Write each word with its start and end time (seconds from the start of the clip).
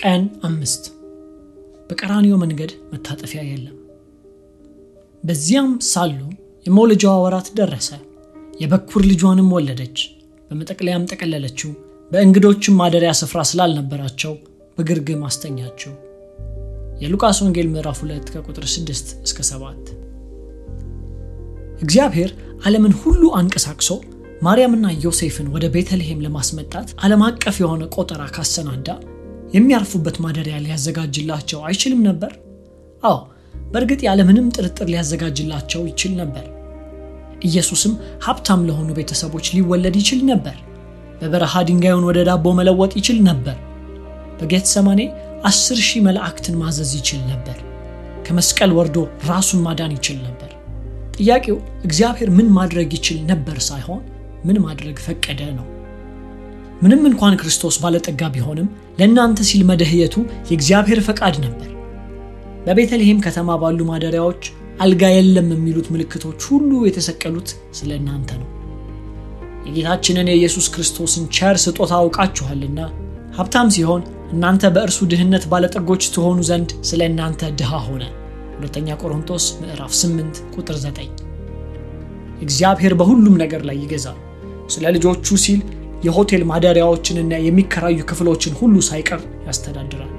ቀን 0.00 0.22
አምስት 0.42 0.84
በቀራኒዮ 1.88 2.34
መንገድ 2.42 2.70
መታጠፊያ 2.92 3.40
የለም። 3.46 3.76
በዚያም 5.24 5.70
ሳሉ 5.88 6.18
የመውለጃዋ 6.66 7.14
ወራት 7.24 7.48
ደረሰ። 7.58 7.88
የበኩር 8.60 9.02
ልጇንም 9.10 9.48
ወለደች። 9.56 9.98
በመጠቅለያም 10.50 11.08
ጠቀለለችው። 11.10 11.70
በእንግዶችም 12.10 12.78
ማደሪያ 12.80 13.12
ስፍራ 13.20 13.40
ስላልነበራቸው 13.50 14.32
በግርግም 14.78 15.22
አስተኛችው። 15.28 15.92
የሉቃስ 17.00 17.38
ወንጌል 17.44 17.68
ምዕራፍ 17.74 18.00
2 18.04 18.32
ከቁጥር 18.34 18.66
6 18.72 19.14
እስከ 19.26 19.40
7። 19.50 19.92
እግዚአብሔር 21.80 22.30
ዓለምን 22.64 22.94
ሁሉ 23.02 23.22
አንቀሳቅሶ 23.38 23.90
ማርያምና 24.42 24.86
ዮሴፍን 25.04 25.48
ወደ 25.54 25.64
ቤተልሔም 25.74 26.22
ለማስመጣት 26.24 26.88
ዓለም 27.00 27.22
አቀፍ 27.26 27.56
የሆነ 27.60 27.82
ቆጠራ 27.94 28.22
ካሰናዳ 28.34 28.88
የሚያርፉበት 29.50 30.16
ማደሪያ 30.24 30.56
ሊያዘጋጅላቸው 30.64 31.60
አይችልም 31.68 32.00
ነበር? 32.08 32.32
አዎ፣ 33.02 33.16
በእርግጥ 33.72 34.00
ያለምንም 34.06 34.46
ጥርጥር 34.56 34.88
ሊያዘጋጅላቸው 34.92 35.82
ይችል 35.90 36.12
ነበር። 36.20 36.46
ኢየሱስም 37.42 37.92
ሀብታም 38.24 38.62
ለሆኑ 38.68 38.88
ቤተሰቦች 38.98 39.46
ሊወለድ 39.56 39.96
ይችል 40.00 40.20
ነበር። 40.30 40.56
በበረሃ 41.20 41.54
ድንጋዩን 41.68 42.06
ወደ 42.08 42.18
ዳቦ 42.28 42.46
መለወጥ 42.58 42.92
ይችል 43.00 43.18
ነበር። 43.28 43.56
በጌተሰማኔ 44.40 45.00
አስር 45.44 45.78
ሺህ 45.86 46.00
መላእክትን 46.06 46.56
ማዘዝ 46.62 46.92
ይችል 46.98 47.20
ነበር። 47.30 47.58
ከመስቀል 48.26 48.72
ወርዶ 48.78 48.96
ራሱን 49.28 49.60
ማዳን 49.66 49.92
ይችል 49.96 50.18
ነበር። 50.26 50.50
ጥያቄው 51.16 51.56
እግዚአብሔር 51.86 52.30
ምን 52.36 52.48
ማድረግ 52.56 52.90
ይችል 52.98 53.18
ነበር 53.30 53.58
ሳይሆን 53.68 54.02
ምን 54.44 54.58
ማድረግ 54.66 54.96
ፈቀደ 55.06 55.40
ነው። 55.58 55.66
ምንም 56.80 57.02
እንኳን 57.08 57.34
ክርስቶስ 57.40 57.76
ባለጠጋ 57.82 58.28
ቢሆንም 58.34 58.68
ለእናንተ 58.98 59.40
ሲል 59.48 59.62
መደህየቱ 59.70 60.14
የእግዚአብሔር 60.50 61.00
ፈቃድ 61.08 61.34
ነበር። 61.44 61.68
በቤተልሔም 62.66 63.18
ከተማ 63.24 63.56
ባሉ 63.60 63.80
ማደሪያዎች 63.90 64.42
አልጋ 64.80 65.02
የለም 65.14 65.48
የሚሉት 65.54 65.86
ምልክቶች 65.94 66.40
ሁሉ 66.50 66.70
የተሰቀሉት 66.86 67.48
ስለ 67.78 67.90
እናንተ 67.98 68.30
ነው። 68.40 68.48
የጌታችንን 69.66 70.30
የኢየሱስ 70.30 70.66
ክርስቶስን 70.74 71.24
ቸር 71.36 71.56
ስጦታ 71.64 71.92
አውቃችኋልና 71.98 72.80
ሀብታም 73.36 73.68
ሲሆን 73.74 74.02
እናንተ 74.32 74.64
በእርሱ 74.74 75.00
ድህነት 75.10 75.44
ባለጠጎች 75.52 76.02
ትሆኑ 76.14 76.38
ዘንድ 76.48 76.70
ስለ 76.88 77.00
እናንተ 77.10 77.50
ድሃ 77.58 77.72
ሆነ። 77.86 78.02
ሁለተኛ 78.54 78.96
ቆሮንቶስ 79.02 79.44
ምዕራፍ 79.60 79.92
8 79.98 80.40
ቁጥር 80.54 80.78
9። 80.86 81.12
እግዚአብሔር 82.42 82.94
በሁሉም 83.00 83.36
ነገር 83.42 83.62
ላይ 83.68 83.78
ይገዛል። 83.82 84.18
ስለ 84.68 84.84
ልጆቹ 84.96 85.36
ሲል 85.44 85.60
የሆቴል 86.00 86.42
ማደሪያዎችንና 86.50 87.32
የሚከራዩ 87.44 87.98
ክፍሎችን 88.10 88.56
ሁሉ 88.60 88.76
ሳይቀር 88.88 89.20
ያስተዳድራል። 89.46 90.10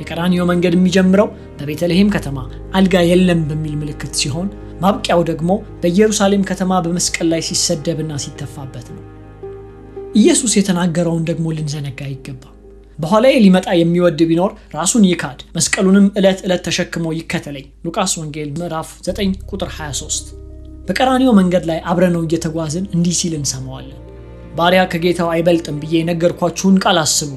የቀራኒዮ 0.00 0.42
መንገድ 0.50 0.74
የሚጀምረው 0.76 1.28
በቤተልሔም 1.58 2.12
ከተማ 2.14 2.38
አልጋ 2.78 3.02
የለም 3.08 3.40
በሚል 3.48 3.74
ምልክት 3.80 4.12
ሲሆን 4.20 4.48
ማብቂያው 4.82 5.22
ደግሞ 5.30 5.50
በኢየሩሳሌም 5.82 6.46
ከተማ 6.50 6.80
በመስቀል 6.84 7.28
ላይ 7.32 7.42
ሲሰደብና 7.48 8.12
ሲተፋበት 8.24 8.86
ነው። 8.94 9.02
ኢየሱስ 10.14 10.52
የተናገረውን 10.58 11.26
ደግሞ 11.28 11.46
ልንዘነጋ 11.56 12.00
አይገባም። 12.08 12.56
በኋላዬ 12.98 13.34
ሊመጣ 13.44 13.68
የሚወድ 13.76 14.20
ቢኖር 14.30 14.50
ራሱን 14.74 15.04
ይካድ፣ 15.10 15.40
መስቀሉንም 15.56 16.06
ዕለት 16.18 16.40
ዕለት 16.46 16.62
ተሸክሞ 16.66 17.12
ይከተለኝ። 17.18 17.66
ሉቃስ 17.86 18.14
ወንጌል 18.20 18.50
ምዕራፍ 18.58 18.88
9 19.06 19.38
ቁጥር 19.50 19.70
23። 19.76 20.32
በቀራኒዮ 20.88 21.30
መንገድ 21.38 21.64
ላይ 21.70 21.80
አብረነው 21.90 22.24
እየተጓዝን 22.26 22.86
እንዲህ 22.96 23.16
ሲል 23.20 23.34
እንሰማዋለን። 23.38 23.98
ባሪያ 24.56 24.82
ከጌታው 24.92 25.28
አይበልጥም 25.32 25.76
ብዬ 25.82 25.94
የነገርኳችሁን 25.98 26.76
ቃል 26.84 26.98
አስቡ። 27.02 27.30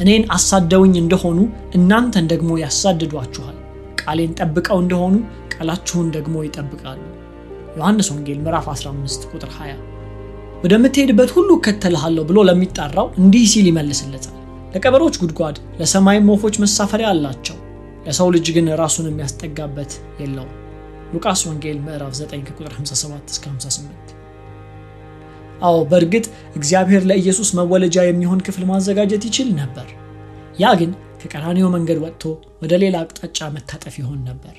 እኔን 0.00 0.24
አሳደውኝ 0.34 0.94
እንደሆኑ 1.00 1.38
እናንተን 1.74 2.26
ደግሞ 2.32 2.50
ያሳድዷችኋል። 2.62 3.56
ቃሌን 4.02 4.32
ጠብቀው 4.40 4.78
እንደሆኑ 4.82 5.14
ቃላችሁን 5.54 6.08
ደግሞ 6.16 6.34
ይጠብቃሉ። 6.46 7.00
ዮሐንስ 7.78 8.08
ወንጌል 8.12 8.38
ምዕራፍ 8.44 8.66
15 8.72 9.26
ቁጥር 9.32 9.50
20። 9.56 9.80
ወደምትሄድበት 10.62 11.30
ሁሉ 11.36 11.48
እከተልሃለሁ 11.58 12.22
ብሎ 12.30 12.38
ለሚጣራው 12.48 13.08
እንዲህ 13.20 13.44
ሲል 13.52 13.66
ይመልስለታል። 13.70 14.34
ለቀበሮች 14.74 15.16
ጉድጓድ፣ 15.22 15.56
ለሰማይም 15.80 16.30
ወፎች 16.32 16.56
መሳፈሪያ 16.64 17.08
አላቸው፣ 17.12 17.58
ለሰው 18.06 18.28
ልጅ 18.34 18.46
ግን 18.56 18.68
ራሱን 18.82 19.08
የሚያስጠጋበት 19.10 19.92
የለውም። 20.20 20.54
ሉቃስ 21.12 21.42
ወንጌል 21.48 21.78
ምዕራፍ 21.86 22.14
9 22.20 22.50
ቁጥር 22.50 22.72
57 22.76 23.34
እስከ 23.34 23.44
58። 23.52 24.17
አዎ 25.62 25.76
በእርግጥ 25.90 26.26
እግዚአብሔር 26.56 27.02
ለኢየሱስ 27.10 27.50
መወለጃ 27.58 27.98
የሚሆን 28.04 28.44
ክፍል 28.46 28.64
ማዘጋጀት 28.70 29.24
ይችል 29.28 29.50
ነበር። 29.60 29.88
ያ 30.60 30.72
ግን 30.80 30.90
ከቀራኒዮ 31.22 31.66
መንገድ 31.74 31.98
ወጥቶ 32.04 32.24
ወደ 32.62 32.74
ሌላ 32.82 32.96
አቅጣጫ 33.04 33.38
መታጠፍ 33.56 33.94
ይሆን 34.00 34.20
ነበር። 34.28 34.56